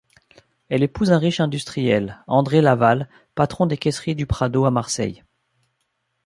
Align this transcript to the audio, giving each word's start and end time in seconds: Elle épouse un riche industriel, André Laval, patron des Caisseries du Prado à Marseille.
Elle 0.69 0.81
épouse 0.81 1.11
un 1.11 1.19
riche 1.19 1.41
industriel, 1.41 2.23
André 2.25 2.59
Laval, 2.61 3.07
patron 3.35 3.67
des 3.67 3.77
Caisseries 3.77 4.15
du 4.15 4.25
Prado 4.25 4.65
à 4.65 4.71
Marseille. 4.71 5.23